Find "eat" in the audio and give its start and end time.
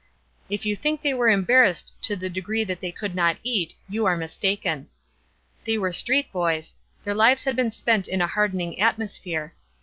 3.43-3.75